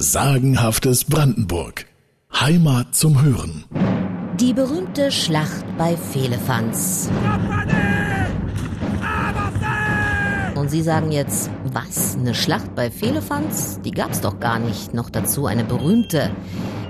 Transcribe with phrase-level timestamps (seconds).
[0.00, 1.86] Sagenhaftes Brandenburg.
[2.32, 3.64] Heimat zum Hören.
[4.38, 7.10] Die berühmte Schlacht bei Fehlefanz.
[10.54, 12.16] Und Sie sagen jetzt, was?
[12.16, 13.80] Eine Schlacht bei Fehlefanz?
[13.84, 14.94] Die gab's doch gar nicht.
[14.94, 16.30] Noch dazu eine berühmte.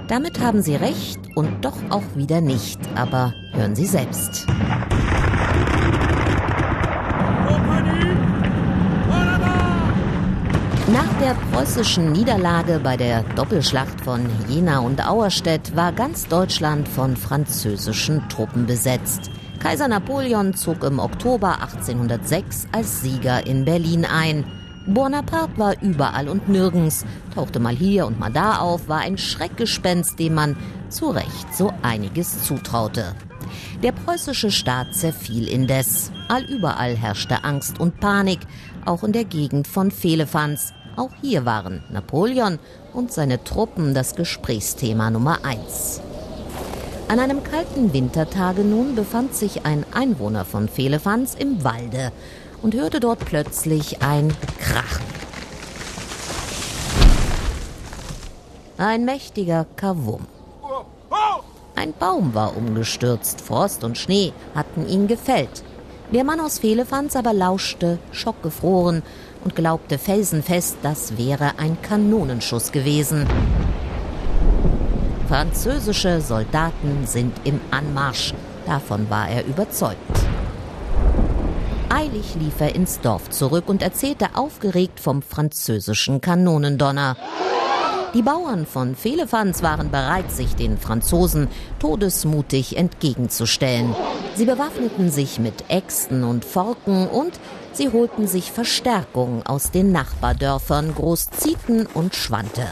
[0.08, 2.78] Damit haben Sie recht und doch auch wieder nicht.
[2.94, 4.46] Aber hören Sie selbst.
[11.28, 18.26] Der preußischen Niederlage bei der Doppelschlacht von Jena und Auerstedt war ganz Deutschland von französischen
[18.30, 19.30] Truppen besetzt.
[19.58, 24.42] Kaiser Napoleon zog im Oktober 1806 als Sieger in Berlin ein.
[24.86, 27.04] Bonaparte war überall und nirgends,
[27.34, 30.56] tauchte mal hier und mal da auf, war ein Schreckgespenst, dem man
[30.88, 33.14] zu Recht so einiges zutraute.
[33.82, 36.10] Der preußische Staat zerfiel indes.
[36.28, 38.40] Allüberall herrschte Angst und Panik,
[38.86, 40.72] auch in der Gegend von Fehlefanz.
[40.98, 42.58] Auch hier waren Napoleon
[42.92, 46.00] und seine Truppen das Gesprächsthema Nummer eins.
[47.06, 52.10] An einem kalten Wintertage nun befand sich ein Einwohner von Fehlefanz im Walde
[52.62, 55.06] und hörte dort plötzlich ein Krachen.
[58.76, 60.26] Ein mächtiger Kavum.
[61.76, 65.62] Ein Baum war umgestürzt, Frost und Schnee hatten ihn gefällt.
[66.12, 69.02] Der Mann aus Fehlefanz aber lauschte, schockgefroren
[69.44, 73.26] und glaubte felsenfest, das wäre ein Kanonenschuss gewesen.
[75.28, 78.32] Französische Soldaten sind im Anmarsch,
[78.64, 79.98] davon war er überzeugt.
[81.90, 87.18] Eilig lief er ins Dorf zurück und erzählte aufgeregt vom französischen Kanonendonner.
[88.14, 93.94] Die Bauern von Fehlefanz waren bereit, sich den Franzosen todesmutig entgegenzustellen.
[94.34, 97.32] Sie bewaffneten sich mit Äxten und Forken und
[97.74, 102.66] sie holten sich Verstärkung aus den Nachbardörfern Großzieten und Schwante.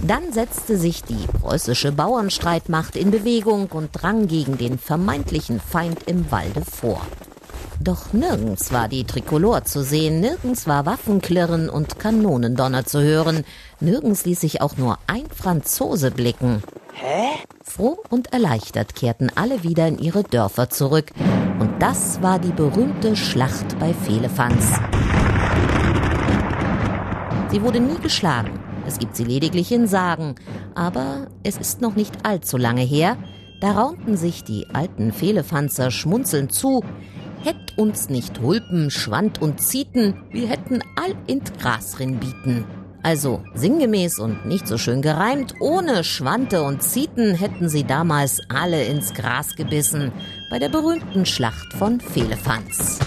[0.00, 6.30] Dann setzte sich die preußische Bauernstreitmacht in Bewegung und drang gegen den vermeintlichen Feind im
[6.30, 7.00] Walde vor.
[7.82, 13.42] Doch nirgends war die Trikolor zu sehen, nirgends war Waffenklirren und Kanonendonner zu hören,
[13.80, 16.62] nirgends ließ sich auch nur ein Franzose blicken.
[16.92, 17.30] Hä?
[17.64, 21.10] Froh und erleichtert kehrten alle wieder in ihre Dörfer zurück.
[21.58, 24.78] Und das war die berühmte Schlacht bei Fehlefanz.
[27.50, 28.60] Sie wurde nie geschlagen.
[28.86, 30.36] Es gibt sie lediglich in Sagen.
[30.76, 33.16] Aber es ist noch nicht allzu lange her.
[33.60, 36.84] Da raunten sich die alten Fehlefanzer schmunzelnd zu.
[37.44, 42.64] Hätt uns nicht Hulpen, Schwand und Zieten, wir hätten all int Gras bieten.
[43.02, 48.84] Also sinngemäß und nicht so schön gereimt, ohne Schwante und Zieten hätten sie damals alle
[48.84, 50.12] ins Gras gebissen,
[50.50, 53.00] bei der berühmten Schlacht von Fehlefanz.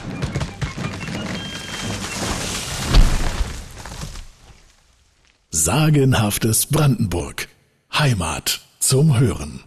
[5.50, 7.48] Sagenhaftes Brandenburg.
[7.94, 9.64] Heimat zum Hören.